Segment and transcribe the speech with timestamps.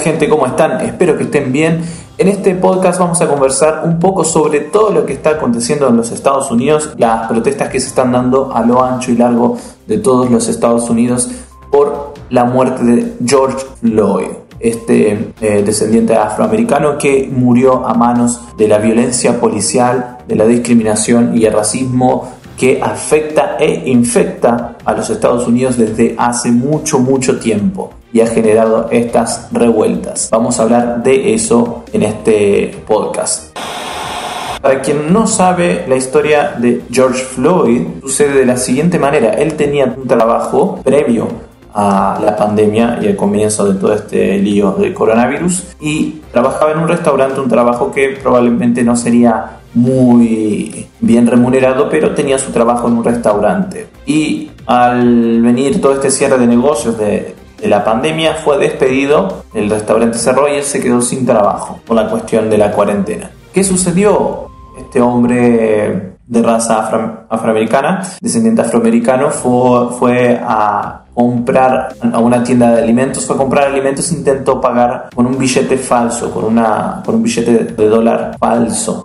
[0.00, 0.80] Gente, ¿cómo están?
[0.80, 1.82] Espero que estén bien.
[2.16, 5.96] En este podcast vamos a conversar un poco sobre todo lo que está aconteciendo en
[5.96, 9.98] los Estados Unidos, las protestas que se están dando a lo ancho y largo de
[9.98, 11.28] todos los Estados Unidos
[11.70, 14.28] por la muerte de George Floyd,
[14.60, 21.36] este eh, descendiente afroamericano que murió a manos de la violencia policial, de la discriminación
[21.36, 27.38] y el racismo que afecta e infecta a los Estados Unidos desde hace mucho, mucho
[27.38, 30.28] tiempo y ha generado estas revueltas.
[30.30, 33.56] Vamos a hablar de eso en este podcast.
[34.60, 39.34] Para quien no sabe la historia de George Floyd, sucede de la siguiente manera.
[39.34, 41.26] Él tenía un trabajo previo
[41.74, 46.78] a la pandemia y el comienzo de todo este lío del coronavirus y trabajaba en
[46.78, 52.88] un restaurante, un trabajo que probablemente no sería muy bien remunerado, pero tenía su trabajo
[52.88, 53.88] en un restaurante.
[54.06, 57.34] Y al venir todo este cierre de negocios de,
[57.68, 62.08] la pandemia, fue despedido, el restaurante cerró y él se quedó sin trabajo por la
[62.08, 63.30] cuestión de la cuarentena.
[63.52, 64.48] ¿Qué sucedió?
[64.78, 66.88] Este hombre de raza
[67.28, 73.66] afroamericana, descendiente afroamericano, fue, fue a comprar a una tienda de alimentos, fue a comprar
[73.66, 79.02] alimentos intentó pagar con un billete falso, con, una, con un billete de dólar falso.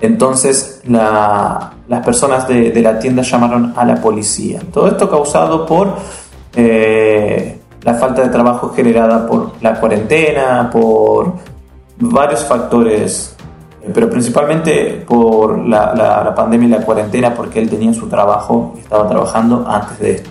[0.00, 4.60] Entonces las personas de, la tienda llamaron a la policía.
[4.72, 5.96] Todo esto causado por
[6.54, 11.34] eh, la falta de trabajo generada por la cuarentena, por
[11.98, 13.36] varios factores,
[13.92, 19.64] pero principalmente por la, pandemia y la cuarentena, porque él tenía su trabajo estaba trabajando
[19.68, 20.30] antes de esto.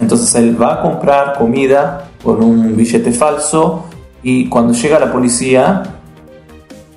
[0.00, 3.84] Entonces él va a comprar comida con un billete falso
[4.22, 5.82] y cuando llega la policía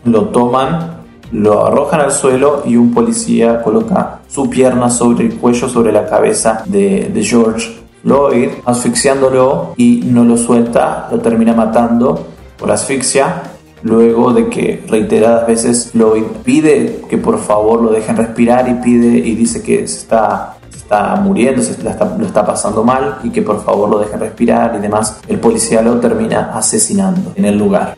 [0.04, 0.96] lo toman
[1.32, 6.06] lo arrojan al suelo y un policía coloca su pierna sobre el cuello, sobre la
[6.06, 13.42] cabeza de, George Floyd, asfixiándolo y no lo suelta, lo termina matando por asfixia.
[13.82, 19.18] Luego de que reiteradas veces Floyd pide que por favor lo dejen respirar y pide
[19.18, 23.64] y dice que se está está muriendo, se lo está pasando mal y que por
[23.64, 27.96] favor lo dejen respirar y demás, el policía lo termina asesinando en el lugar.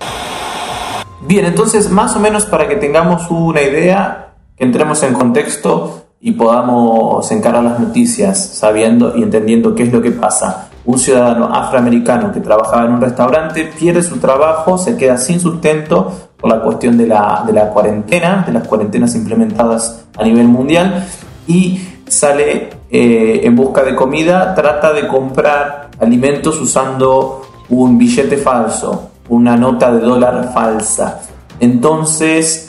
[1.28, 6.31] Bien, entonces más o menos para que tengamos una idea, que entremos en contexto y
[6.31, 10.69] podamos encarar las noticias sabiendo y entendiendo qué es lo que pasa.
[10.85, 16.11] Un ciudadano afroamericano que trabajaba en un restaurante pierde su trabajo, se queda sin sustento
[16.38, 21.06] por la cuestión de la, de la cuarentena, de las cuarentenas implementadas a nivel mundial
[21.45, 29.11] y sale eh, en busca de comida, trata de comprar alimentos usando un billete falso,
[29.29, 31.22] una nota de dólar falsa.
[31.59, 32.66] Entonces,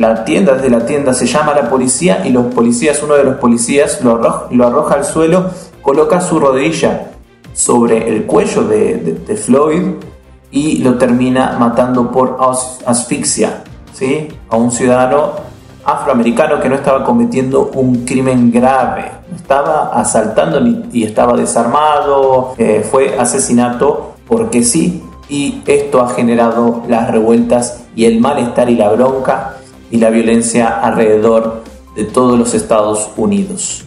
[0.00, 3.24] la tienda, desde la tienda se llama a la policía y los policías, uno de
[3.24, 5.50] los policías lo arroja, lo arroja al suelo,
[5.82, 7.10] coloca su rodilla
[7.52, 9.82] sobre el cuello de, Floyd
[10.50, 12.38] y lo termina matando por
[12.86, 13.62] asfixia,
[13.92, 14.28] ¿sí?
[14.48, 15.32] A un ciudadano
[15.84, 19.04] afroamericano que no estaba cometiendo un crimen grave,
[19.36, 27.10] estaba asaltando y estaba desarmado, eh, fue asesinato porque sí, y esto ha generado las
[27.10, 29.56] revueltas y el malestar y la bronca
[29.90, 31.62] y la violencia alrededor
[31.94, 33.84] de todos los Estados Unidos.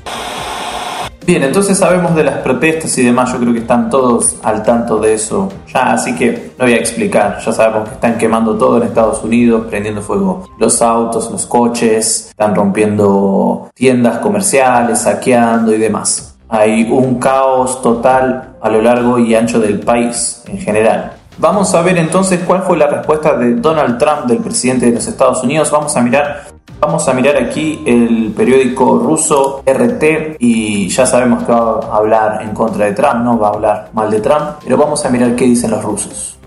[1.25, 4.97] Bien, entonces sabemos de las protestas y demás, yo creo que están todos al tanto
[4.97, 8.77] de eso ya, así que no voy a explicar, ya sabemos que están quemando todo
[8.77, 15.77] en Estados Unidos, prendiendo fuego los autos, los coches, están rompiendo tiendas comerciales, saqueando y
[15.77, 16.35] demás.
[16.49, 21.13] Hay un caos total a lo largo y ancho del país en general.
[21.37, 25.07] Vamos a ver entonces cuál fue la respuesta de Donald Trump, del presidente de los
[25.07, 25.71] Estados Unidos.
[25.71, 26.43] Vamos a mirar,
[26.79, 32.43] vamos a mirar aquí el periódico ruso RT y ya sabemos que va a hablar
[32.43, 35.35] en contra de Trump, no va a hablar mal de Trump, pero vamos a mirar
[35.35, 36.37] qué dicen los rusos.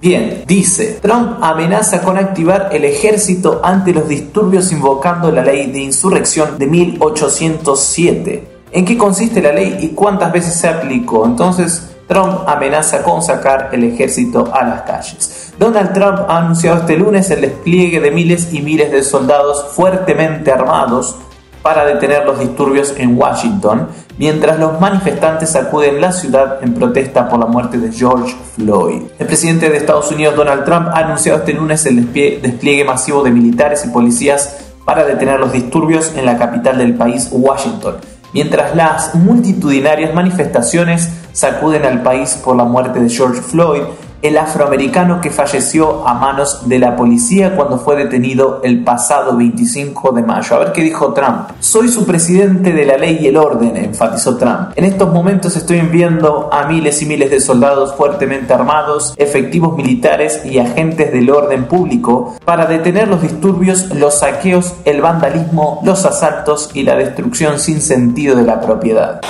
[0.00, 5.80] Bien, dice, Trump amenaza con activar el ejército ante los disturbios invocando la ley de
[5.80, 8.48] insurrección de 1807.
[8.72, 11.24] ¿En qué consiste la ley y cuántas veces se aplicó?
[11.26, 15.52] Entonces, Trump amenaza con sacar el ejército a las calles.
[15.58, 20.50] Donald Trump ha anunciado este lunes el despliegue de miles y miles de soldados fuertemente
[20.50, 21.16] armados
[21.62, 23.88] para detener los disturbios en Washington,
[24.18, 29.02] mientras los manifestantes acuden a la ciudad en protesta por la muerte de George Floyd.
[29.18, 33.30] El presidente de Estados Unidos, Donald Trump, ha anunciado este lunes el despliegue masivo de
[33.30, 37.96] militares y policías para detener los disturbios en la capital del país, Washington,
[38.32, 43.82] mientras las multitudinarias manifestaciones sacuden al país por la muerte de George Floyd
[44.22, 50.12] el afroamericano que falleció a manos de la policía cuando fue detenido el pasado 25
[50.12, 50.56] de mayo.
[50.56, 51.50] A ver qué dijo Trump.
[51.60, 54.70] Soy su presidente de la ley y el orden, enfatizó Trump.
[54.76, 60.44] En estos momentos estoy enviando a miles y miles de soldados fuertemente armados, efectivos militares
[60.44, 66.70] y agentes del orden público para detener los disturbios, los saqueos, el vandalismo, los asaltos
[66.74, 69.20] y la destrucción sin sentido de la propiedad.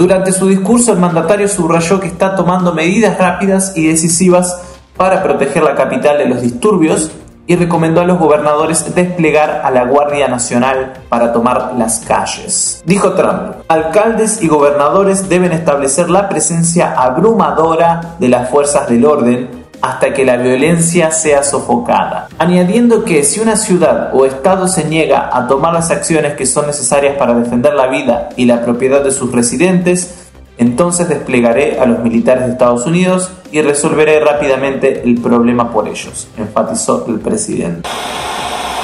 [0.00, 4.58] Durante su discurso, el mandatario subrayó que está tomando medidas rápidas y decisivas
[4.96, 7.10] para proteger la capital de los disturbios
[7.46, 12.82] y recomendó a los gobernadores desplegar a la Guardia Nacional para tomar las calles.
[12.86, 19.59] Dijo Trump, alcaldes y gobernadores deben establecer la presencia abrumadora de las fuerzas del orden
[19.82, 25.30] hasta que la violencia sea sofocada, añadiendo que si una ciudad o estado se niega
[25.32, 29.10] a tomar las acciones que son necesarias para defender la vida y la propiedad de
[29.10, 30.28] sus residentes,
[30.58, 36.28] entonces desplegaré a los militares de Estados Unidos y resolveré rápidamente el problema por ellos,
[36.36, 37.88] enfatizó el presidente.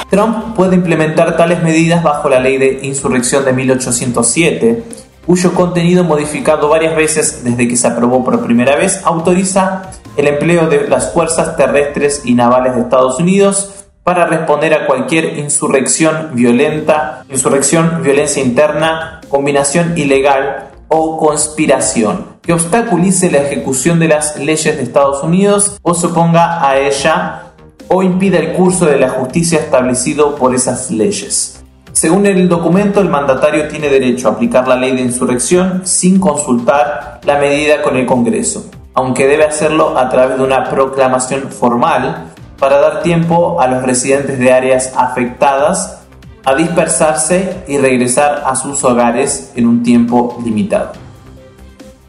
[0.09, 4.83] Trump puede implementar tales medidas bajo la ley de insurrección de 1807,
[5.25, 10.67] cuyo contenido modificado varias veces desde que se aprobó por primera vez autoriza el empleo
[10.67, 17.23] de las fuerzas terrestres y navales de Estados Unidos para responder a cualquier insurrección violenta,
[17.29, 24.83] insurrección, violencia interna, combinación ilegal o conspiración que obstaculice la ejecución de las leyes de
[24.83, 27.53] Estados Unidos o se oponga a ella
[27.89, 31.61] o impida el curso de la justicia establecido por esas leyes.
[31.91, 37.19] Según el documento, el mandatario tiene derecho a aplicar la ley de insurrección sin consultar
[37.23, 42.79] la medida con el Congreso aunque debe hacerlo a través de una proclamación formal para
[42.79, 45.99] dar tiempo a los residentes de áreas afectadas
[46.43, 50.93] a dispersarse y regresar a sus hogares en un tiempo limitado.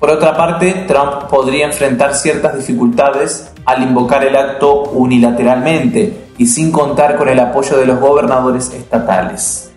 [0.01, 6.73] Por otra parte, Trump podría enfrentar ciertas dificultades al invocar el acto unilateralmente y sin
[6.73, 9.73] contar con el apoyo de los gobernadores estatales.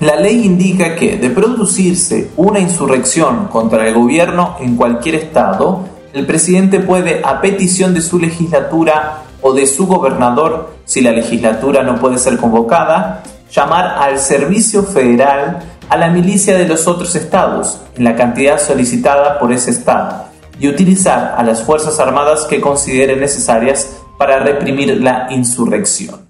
[0.00, 6.26] La ley indica que, de producirse una insurrección contra el gobierno en cualquier estado, el
[6.26, 11.98] presidente puede, a petición de su legislatura o de su gobernador, si la legislatura no
[11.98, 18.04] puede ser convocada, llamar al servicio federal a la milicia de los otros estados, en
[18.04, 20.26] la cantidad solicitada por ese estado,
[20.58, 26.28] y utilizar a las Fuerzas Armadas que considere necesarias para reprimir la insurrección.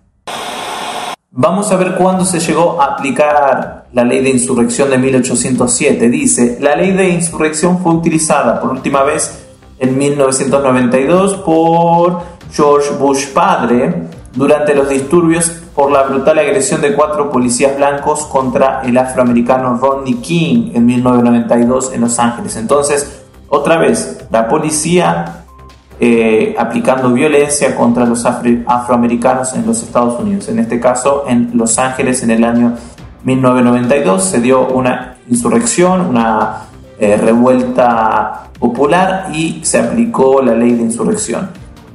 [1.31, 6.08] Vamos a ver cuándo se llegó a aplicar la ley de insurrección de 1807.
[6.08, 9.43] Dice, la ley de insurrección fue utilizada por última vez
[9.82, 12.20] en 1992 por
[12.52, 18.82] George Bush padre durante los disturbios por la brutal agresión de cuatro policías blancos contra
[18.82, 22.56] el afroamericano Rodney King en 1992 en Los Ángeles.
[22.56, 25.44] Entonces, otra vez, la policía
[25.99, 30.49] eh, aplicando violencia contra los afroamericanos en los Estados Unidos.
[30.49, 32.76] En este caso, en Los Ángeles en el año
[33.25, 36.69] 1992 se dio una insurrección, una
[37.00, 41.50] eh, revuelta popular y se aplicó la ley de insurrección.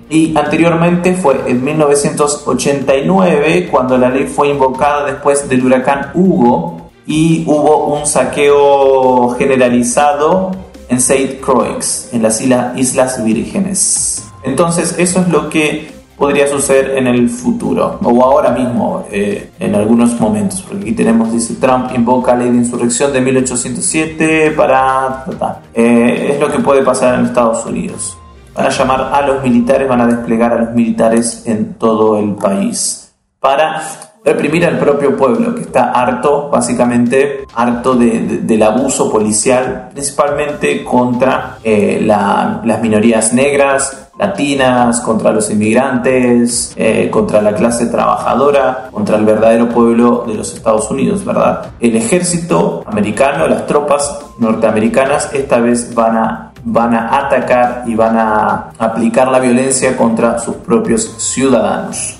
[0.09, 7.45] Y anteriormente fue en 1989 cuando la ley fue invocada después del huracán Hugo y
[7.47, 10.51] hubo un saqueo generalizado
[10.89, 14.27] en Saint Croix, en las Islas Vírgenes.
[14.43, 19.75] Entonces eso es lo que podría suceder en el futuro o ahora mismo eh, en
[19.75, 20.61] algunos momentos.
[20.63, 25.25] Porque aquí tenemos dice Trump invoca ley de insurrección de 1807 para
[25.73, 28.17] eh, es lo que puede pasar en Estados Unidos.
[28.55, 32.33] Van a llamar a los militares van a desplegar a los militares en todo el
[32.33, 33.83] país para
[34.25, 42.01] reprimir al propio pueblo que está harto básicamente harto del abuso policial principalmente contra eh,
[42.03, 49.69] las minorías negras latinas, contra los inmigrantes, eh, contra la clase trabajadora, contra el verdadero
[49.69, 51.71] pueblo de los Estados Unidos, ¿verdad?
[51.79, 58.17] El ejército americano, las tropas norteamericanas esta vez van a, van a atacar y van
[58.17, 62.17] a aplicar la violencia contra sus propios ciudadanos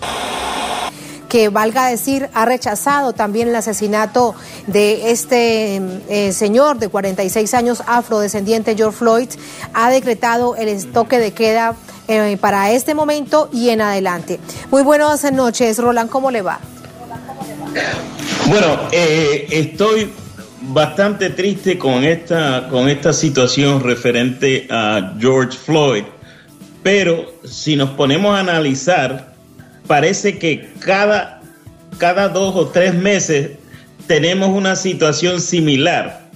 [1.27, 4.35] que valga decir, ha rechazado también el asesinato
[4.65, 9.29] de este eh, señor de 46 años afrodescendiente, George Floyd,
[9.73, 11.75] ha decretado el toque de queda
[12.07, 14.39] eh, para este momento y en adelante.
[14.71, 16.59] Muy buenas noches, Roland, ¿cómo le va?
[18.47, 20.09] Bueno, eh, estoy
[20.61, 26.03] bastante triste con esta, con esta situación referente a George Floyd,
[26.83, 29.33] pero si nos ponemos a analizar,
[29.85, 31.41] parece que cada,
[31.97, 33.51] cada dos o tres meses
[34.07, 36.29] tenemos una situación similar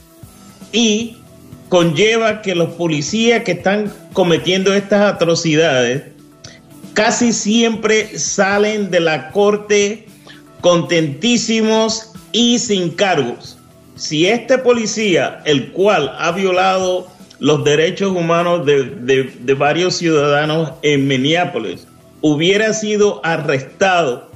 [0.72, 1.18] y
[1.72, 6.04] conlleva que los policías que están cometiendo estas atrocidades
[6.94, 10.06] casi siempre salen de la corte
[10.60, 13.58] contentísimos y sin cargos.
[13.96, 17.08] Si este policía, el cual ha violado
[17.40, 21.88] los derechos humanos de, varios ciudadanos en Minneapolis,
[22.20, 24.30] hubiera sido arrestado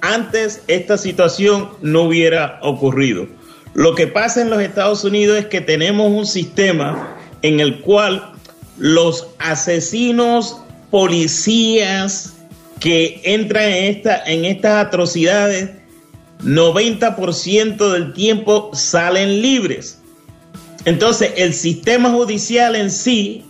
[0.00, 3.28] antes, esta situación no hubiera ocurrido.
[3.74, 8.32] Lo que pasa en los Estados Unidos es que tenemos un sistema en el cual
[8.78, 10.58] los asesinos
[10.90, 12.34] policías
[12.80, 15.70] que entran en, esta, en estas atrocidades,
[16.42, 19.98] 90% del tiempo salen libres.
[20.86, 23.44] Entonces, el sistema judicial en sí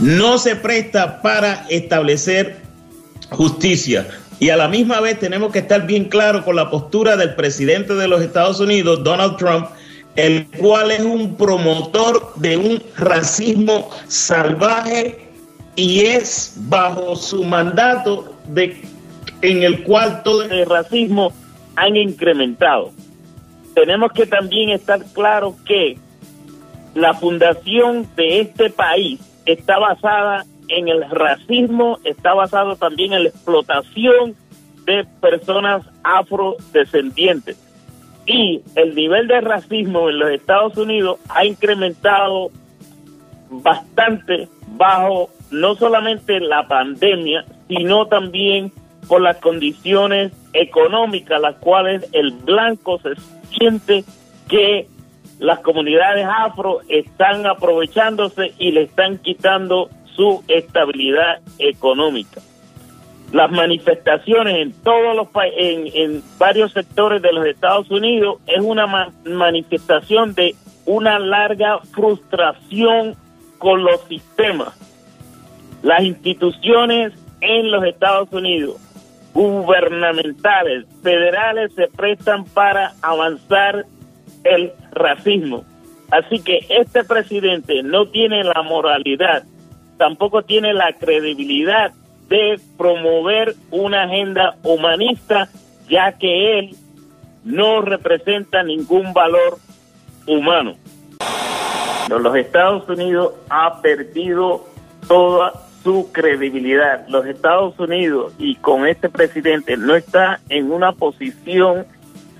[0.00, 2.56] no se presta para establecer
[3.30, 4.06] justicia.
[4.40, 7.94] Y a la misma vez tenemos que estar bien claros con la postura del presidente
[7.94, 9.66] de los Estados Unidos, Donald Trump,
[10.14, 15.28] el cual es un promotor de un racismo salvaje
[15.74, 18.80] y es bajo su mandato de,
[19.42, 21.32] en el cual todo el racismo
[21.76, 22.92] han incrementado.
[23.74, 25.98] Tenemos que también estar claros que
[26.94, 33.28] la fundación de este país está basada en el racismo, está basado también en la
[33.30, 34.34] explotación
[34.84, 37.62] de personas afrodescendientes.
[38.26, 42.50] Y el nivel de racismo en los Estados Unidos ha incrementado
[43.50, 48.70] bastante bajo no solamente la pandemia, sino también
[49.08, 53.14] por las condiciones económicas, las cuales el blanco se
[53.56, 54.04] siente
[54.48, 54.86] que
[55.38, 62.42] las comunidades afro están aprovechándose y le están quitando su estabilidad económica.
[63.32, 69.12] Las manifestaciones en todos los en, en varios sectores de los Estados Unidos es una
[69.24, 73.16] manifestación de una larga frustración
[73.58, 74.74] con los sistemas
[75.82, 78.76] las instituciones en los Estados Unidos,
[79.32, 83.86] gubernamentales, federales, se prestan para avanzar
[84.44, 85.64] el racismo.
[86.10, 89.44] Así que este presidente no tiene la moralidad,
[89.98, 91.92] tampoco tiene la credibilidad
[92.28, 95.48] de promover una agenda humanista,
[95.88, 96.76] ya que él
[97.44, 99.58] no representa ningún valor
[100.26, 100.74] humano.
[102.08, 104.66] Los Estados Unidos ha perdido
[105.06, 105.52] toda
[105.82, 107.06] su credibilidad.
[107.08, 111.86] Los Estados Unidos y con este presidente no está en una posición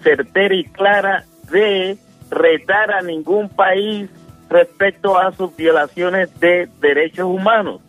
[0.02, 1.98] certera y clara de
[2.30, 4.10] retar a ningún país
[4.48, 7.80] respecto a sus violaciones de derechos humanos,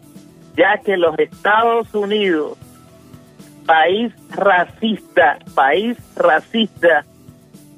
[0.55, 2.57] ya que los Estados Unidos,
[3.65, 7.05] país racista, país racista,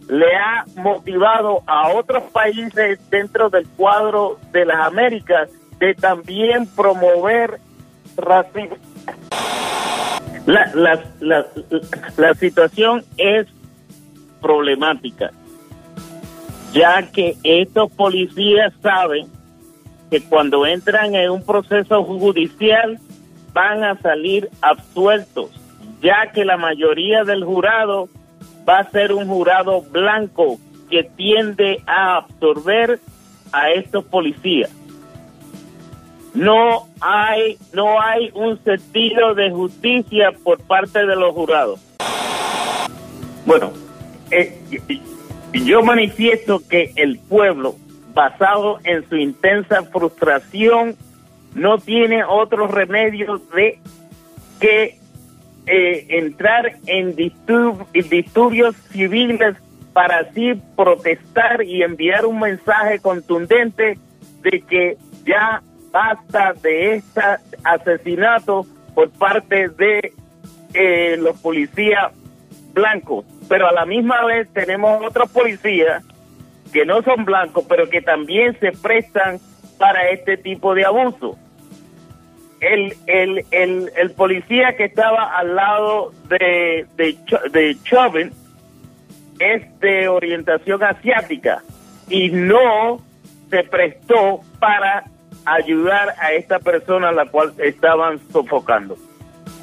[0.07, 7.59] le ha motivado a otros países dentro del cuadro de las Américas de también promover
[8.17, 8.77] racismo.
[10.45, 11.45] La, la, la,
[12.17, 13.47] la situación es
[14.41, 15.31] problemática,
[16.73, 19.27] ya que estos policías saben
[20.09, 22.99] que cuando entran en un proceso judicial
[23.53, 25.51] van a salir absueltos,
[26.01, 28.09] ya que la mayoría del jurado
[28.67, 30.57] va a ser un jurado blanco
[30.89, 32.99] que tiende a absorber
[33.51, 34.71] a estos policías
[36.33, 41.79] no hay no hay un sentido de justicia por parte de los jurados.
[43.45, 43.71] Bueno,
[44.29, 44.61] eh,
[45.53, 47.75] yo manifiesto que el pueblo,
[48.13, 50.95] basado en su intensa frustración,
[51.55, 53.79] no tiene otro remedio de
[54.59, 54.97] que
[55.67, 59.57] eh, entrar en disturbios civiles
[59.93, 63.97] para así protestar y enviar un mensaje contundente
[64.41, 67.21] de que ya basta de este
[67.63, 68.65] asesinato
[68.95, 70.13] por parte de
[70.73, 72.13] eh, los policías
[72.73, 73.25] blancos.
[73.47, 76.03] Pero a la misma vez tenemos otros policías
[76.71, 79.39] que no son blancos, pero que también se prestan
[79.77, 81.37] para este tipo de abuso.
[82.59, 87.17] El, el, el, el policía que estaba al lado de, de,
[87.51, 87.77] de
[89.39, 91.63] es de orientación asiática
[92.07, 93.01] y no
[93.49, 95.05] se prestó para
[95.45, 98.95] ayudar a esta persona a la cual estaban sofocando.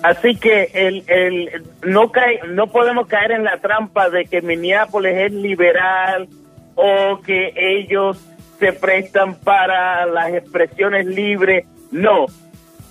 [0.02, 5.12] Así que el, el, no, cae, no podemos caer en la trampa de que Minneapolis
[5.14, 6.28] es liberal
[6.76, 8.24] o que ellos
[8.58, 11.66] se prestan para las expresiones libres.
[11.90, 12.26] No,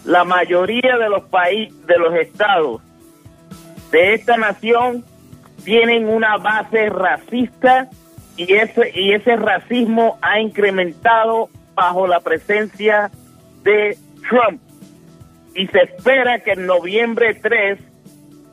[0.03, 2.81] la mayoría de los países, de los estados
[3.91, 5.03] de esta nación
[5.63, 7.89] tienen una base racista
[8.35, 13.11] y ese, y ese racismo ha incrementado bajo la presencia
[13.63, 13.97] de
[14.29, 14.61] Trump.
[15.57, 17.79] Y se espera que en noviembre 3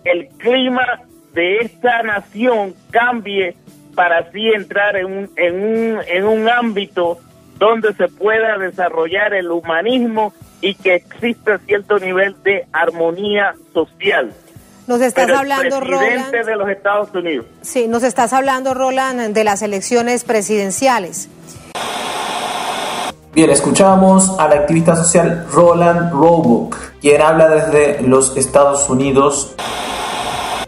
[0.05, 1.03] el clima
[1.35, 3.57] de esta nación cambie
[3.95, 7.19] para así entrar en un, en un, en un ámbito
[7.59, 10.33] donde se pueda desarrollar el humanismo
[10.63, 14.33] y que exista cierto nivel de armonía social.
[14.87, 17.47] Nos estás hablando, presidente de los Estados Unidos.
[17.61, 21.29] Sí, nos estás hablando, Roland, de las elecciones presidenciales.
[23.35, 29.57] Bien, escuchamos al activista social Roland Roebuck, quien habla desde los Estados Unidos.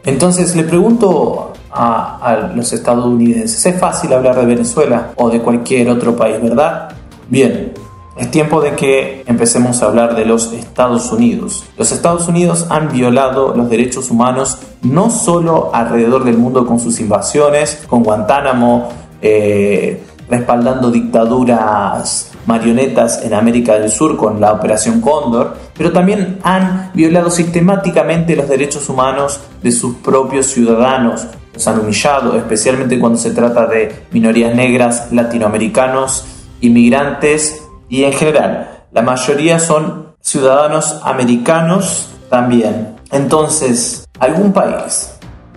[0.04, 6.16] Entonces le pregunto a, los estadounidenses, ¿es fácil hablar de Venezuela o de cualquier otro
[6.16, 6.88] país, verdad?
[7.28, 7.72] Bien,
[8.16, 11.64] es tiempo de que empecemos a hablar de los Estados Unidos.
[11.78, 16.98] Los Estados Unidos han violado los derechos humanos no solo alrededor del mundo con sus
[16.98, 18.88] invasiones, con Guantánamo,
[19.22, 26.90] eh, respaldando dictaduras marionetas en América del Sur con la Operación Cóndor, pero también han
[26.94, 31.26] violado sistemáticamente los derechos humanos de sus propios ciudadanos.
[31.54, 36.26] Los han humillado, especialmente cuando se trata de minorías negras, latinoamericanos,
[36.60, 42.96] inmigrantes y en general la mayoría son ciudadanos americanos también.
[43.10, 45.12] Entonces, algún país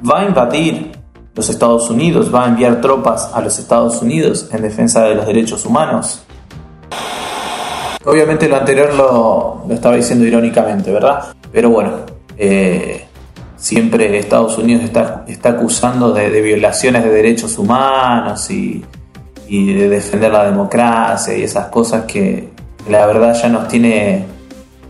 [0.06, 0.99] va a invadir
[1.36, 5.26] los Estados Unidos, va a enviar tropas a los Estados Unidos en defensa de los
[5.26, 6.24] derechos humanos.
[8.06, 11.34] Obviamente lo anterior lo, estaba diciendo irónicamente, ¿verdad?
[11.52, 11.92] Pero bueno,
[12.38, 13.06] eh,
[13.58, 18.84] siempre Estados Unidos está, está acusando de, violaciones de derechos humanos y
[19.50, 22.50] y de defender la democracia y esas cosas que
[22.88, 24.26] la verdad ya nos tiene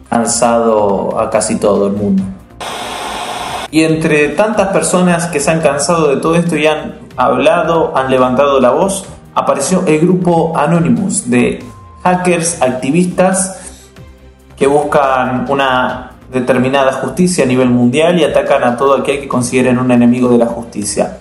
[0.09, 2.23] cansado a casi todo el mundo.
[3.71, 8.09] Y entre tantas personas que se han cansado de todo esto y han hablado, han
[8.09, 11.63] levantado la voz, apareció el grupo Anonymous de
[12.03, 13.59] hackers activistas
[14.57, 19.79] que buscan una determinada justicia a nivel mundial y atacan a todo aquel que consideren
[19.79, 21.19] un enemigo de la justicia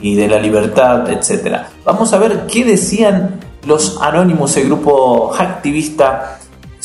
[0.00, 1.58] y de la libertad, etc.
[1.84, 6.39] Vamos a ver qué decían los anónimos, el grupo activista,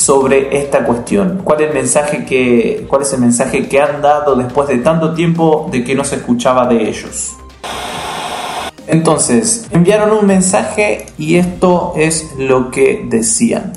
[0.06, 1.42] sobre esta cuestión.
[1.44, 5.16] ¿Cuál es el mensaje que, cuál es el mensaje que han dado después de tanto
[5.16, 7.34] tiempo de que no se escuchaba de ellos?
[8.86, 13.74] Entonces, enviaron un mensaje y esto es lo que decían.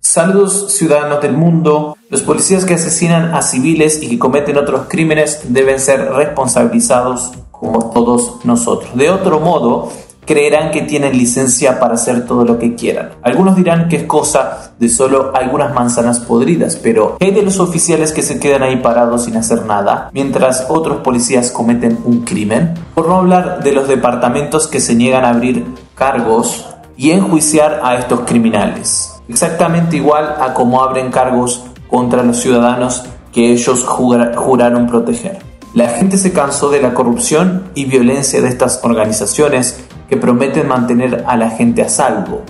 [0.00, 1.96] Saludos ciudadanos del mundo.
[2.10, 7.92] Los policías que asesinan a civiles y que cometen otros crímenes deben ser responsabilizados como
[7.92, 8.96] todos nosotros.
[8.96, 9.92] De otro modo,
[10.26, 13.10] creerán que tienen licencia para hacer todo lo que quieran.
[13.22, 18.12] Algunos dirán que es cosa de solo algunas manzanas podridas, pero ¿hay de los oficiales
[18.12, 22.74] que se quedan ahí parados sin hacer nada mientras otros policías cometen un crimen?
[22.94, 27.96] Por no hablar de los departamentos que se niegan a abrir cargos y enjuiciar a
[27.96, 29.14] estos criminales.
[29.28, 35.38] Exactamente igual a como abren cargos contra los ciudadanos que ellos juraron proteger.
[35.74, 39.84] La gente se cansó de la corrupción y violencia de estas organizaciones
[40.16, 42.42] prometen mantener a la gente a salvo.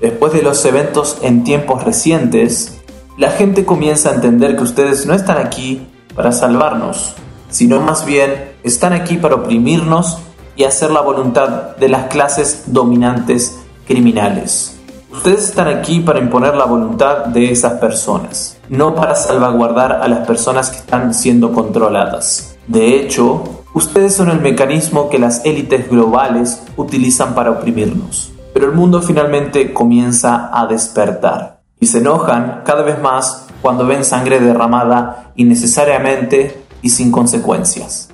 [0.00, 2.80] Después de los eventos en tiempos recientes,
[3.16, 7.14] la gente comienza a entender que ustedes no están aquí para salvarnos,
[7.50, 10.18] sino más bien están aquí para oprimirnos
[10.56, 14.78] y hacer la voluntad de las clases dominantes criminales.
[15.12, 20.26] Ustedes están aquí para imponer la voluntad de esas personas, no para salvaguardar a las
[20.26, 22.56] personas que están siendo controladas.
[22.66, 28.32] De hecho, ustedes son el mecanismo que las élites globales utilizan para oprimirnos.
[28.52, 34.04] Pero el mundo finalmente comienza a despertar y se enojan cada vez más cuando ven
[34.04, 38.10] sangre derramada innecesariamente y sin consecuencias.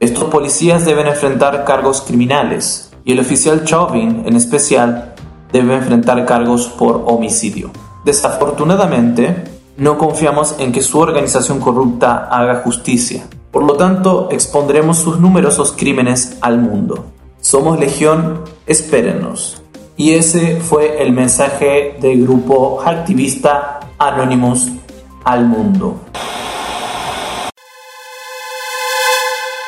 [0.00, 5.14] Estos policías deben enfrentar cargos criminales y el oficial Chauvin en especial
[5.52, 7.70] debe enfrentar cargos por homicidio.
[8.04, 9.44] Desafortunadamente,
[9.76, 15.72] no confiamos en que su organización corrupta haga justicia por lo tanto, expondremos sus numerosos
[15.72, 17.12] crímenes al mundo.
[17.42, 19.62] Somos Legión, espérenos.
[19.94, 24.68] Y ese fue el mensaje del grupo activista Anonymous
[25.24, 26.00] al mundo.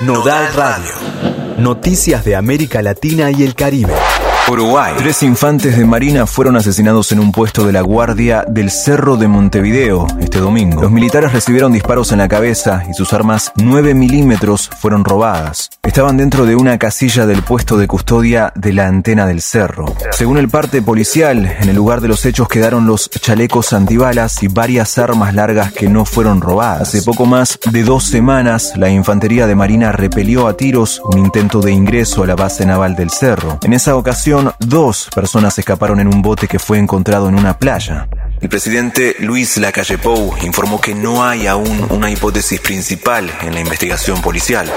[0.01, 0.91] Nodal Radio.
[1.59, 3.93] Noticias de América Latina y el Caribe.
[4.47, 4.93] Uruguay.
[4.99, 9.27] Tres infantes de Marina fueron asesinados en un puesto de la Guardia del Cerro de
[9.27, 10.83] Montevideo este domingo.
[10.83, 15.71] Los militares recibieron disparos en la cabeza y sus armas 9 milímetros fueron robadas.
[15.83, 19.87] Estaban dentro de una casilla del puesto de custodia de la antena del cerro.
[20.13, 24.49] Según el parte policial, en el lugar de los hechos quedaron los chalecos antibalas y
[24.49, 26.89] varias armas largas que no fueron robadas.
[26.89, 31.61] Hace poco más de dos semanas, la infantería de Marina repelió a tiros un intento
[31.61, 33.59] de ingreso a la base naval del cerro.
[33.63, 38.09] En esa ocasión, dos personas escaparon en un bote que fue encontrado en una playa.
[38.41, 43.61] El presidente Luis Lacalle Pou informó que no hay aún una hipótesis principal en la
[43.61, 44.71] investigación policial.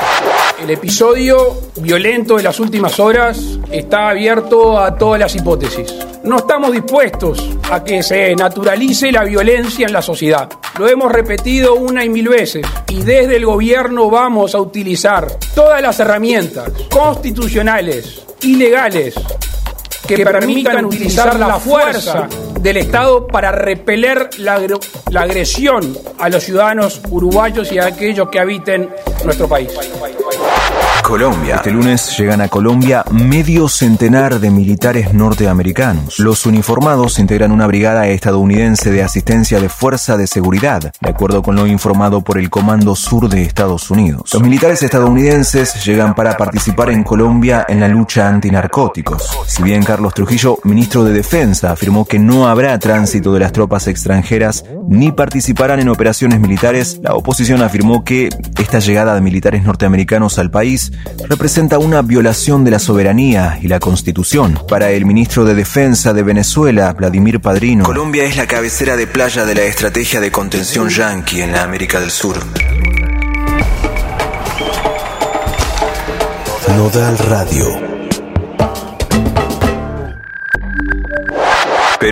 [0.62, 5.94] El episodio violento de las últimas horas está abierto a todas las hipótesis.
[6.24, 10.50] No estamos dispuestos a que se naturalice la violencia en la sociedad.
[10.78, 15.82] Lo hemos repetido una y mil veces y desde el gobierno vamos a utilizar todas
[15.82, 19.16] las herramientas constitucionales y legales
[20.08, 22.28] que permitan utilizar la fuerza
[22.60, 24.56] del Estado para repeler la,
[25.22, 28.90] agresión a los ciudadanos uruguayos y a aquellos que habiten
[29.24, 29.70] nuestro país.
[31.08, 36.20] Este lunes llegan a Colombia medio centenar de militares norteamericanos.
[36.20, 41.56] Los uniformados integran una brigada estadounidense de asistencia de fuerza de seguridad, de acuerdo con
[41.56, 44.34] lo informado por el Comando Sur de Estados Unidos.
[44.34, 49.30] Los militares estadounidenses llegan para participar en Colombia en la lucha antinarcóticos.
[49.48, 53.88] Si bien Carlos Trujillo, ministro de Defensa, afirmó que no habrá tránsito de las tropas
[53.88, 58.28] extranjeras ni participarán en operaciones militares, la oposición afirmó que
[58.60, 60.92] esta llegada de militares norteamericanos al país
[61.30, 64.60] representa una violación de la soberanía y la constitución.
[64.68, 69.46] Para el ministro de Defensa de Venezuela, Vladimir Padrino, Colombia es la cabecera de playa
[69.46, 72.38] de la estrategia de contención yanqui en la América del Sur.
[76.76, 77.97] Nodal Radio.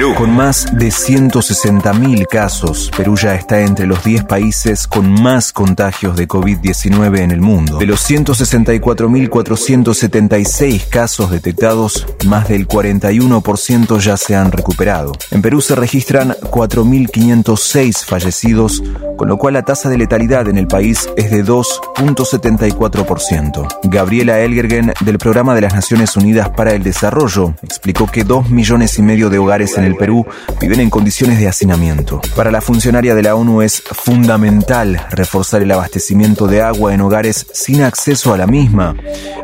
[0.05, 0.15] Perú.
[0.15, 6.15] Con más de 160.000 casos, Perú ya está entre los 10 países con más contagios
[6.15, 7.79] de COVID-19 en el mundo.
[7.79, 15.13] De los 164.476 casos detectados, más del 41% ya se han recuperado.
[15.31, 18.83] En Perú se registran 4.506 fallecidos,
[19.17, 23.79] con lo cual la tasa de letalidad en el país es de 2.74%.
[23.83, 28.99] Gabriela Elgergen, del Programa de las Naciones Unidas para el Desarrollo, explicó que 2 millones
[28.99, 30.25] y medio de hogares en el Perú
[30.59, 32.21] viven en condiciones de hacinamiento.
[32.35, 37.47] Para la funcionaria de la ONU es fundamental reforzar el abastecimiento de agua en hogares
[37.53, 38.95] sin acceso a la misma,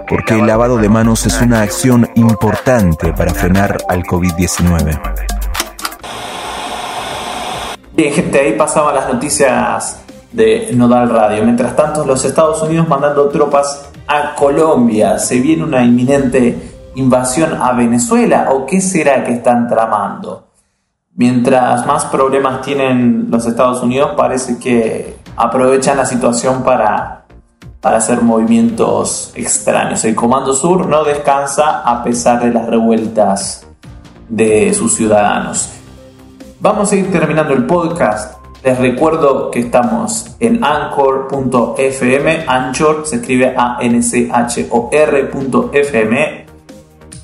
[0.07, 4.99] porque el lavado de manos es una acción importante para frenar al COVID-19.
[7.93, 11.43] Bien, gente, ahí pasaban las noticias de Nodal Radio.
[11.43, 15.19] Mientras tanto, los Estados Unidos mandando tropas a Colombia.
[15.19, 20.47] Se viene una inminente invasión a Venezuela o qué será que están tramando?
[21.15, 27.25] Mientras más problemas tienen los Estados Unidos, parece que aprovechan la situación para,
[27.81, 30.05] para hacer movimientos extraños.
[30.05, 33.67] El Comando Sur no descansa a pesar de las revueltas
[34.29, 35.73] de sus ciudadanos.
[36.59, 38.37] Vamos a ir terminando el podcast.
[38.63, 42.45] Les recuerdo que estamos en anchor.fm.
[42.47, 44.01] Anchor se escribe A-N-C-H-O-R.fm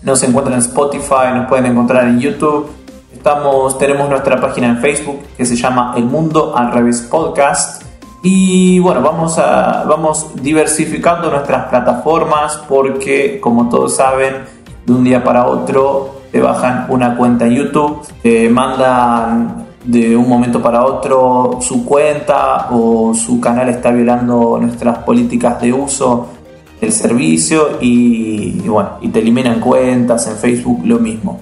[0.08, 2.70] nos encuentran en Spotify, nos pueden encontrar en YouTube.
[3.14, 7.84] Estamos, tenemos nuestra página en Facebook que se llama El Mundo al Revés Podcast.
[8.24, 14.46] Y bueno, vamos, a, vamos diversificando nuestras plataformas porque, como todos saben,
[14.86, 20.30] de un día para otro te bajan una cuenta en YouTube, te mandan de un
[20.30, 26.37] momento para otro su cuenta o su canal está violando nuestras políticas de uso
[26.82, 31.42] el servicio y, bueno, y te eliminan cuentas en Facebook, lo mismo.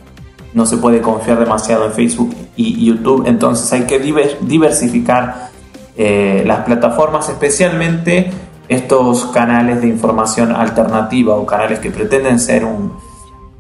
[0.54, 5.50] No se puede confiar demasiado en Facebook y YouTube, entonces hay que diversificar
[5.98, 8.32] eh, las plataformas, especialmente
[8.68, 12.94] estos canales de información alternativa o canales que pretenden ser un,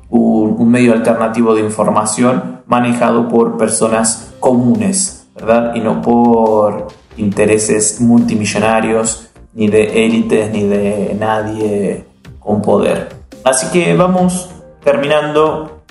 [0.10, 5.76] un, medio alternativo de información manejado por personas comunes, ¿verdad?
[5.76, 12.06] Y no por intereses multimillonarios ni de élites, ni de nadie
[12.39, 13.10] con poder.
[13.44, 14.50] Así que vamos
[14.84, 15.82] terminando.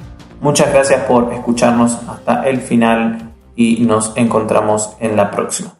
[0.40, 5.74] Muchas gracias por escucharnos hasta el final y nos encontramos en la próxima.